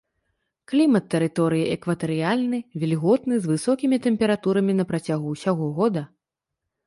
Клімат 0.71 1.03
тэрыторыі 1.13 1.65
экватарыяльны, 1.75 2.59
вільготны, 2.83 3.35
з 3.43 3.51
высокімі 3.51 3.97
тэмпературамі 4.05 4.73
на 4.79 4.85
працягу 4.93 5.25
ўсяго 5.35 5.65
года. 5.81 6.01